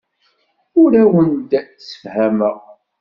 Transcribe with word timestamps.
Ur 0.81 0.91
awent-d-ssefhameɣ. 1.01 2.57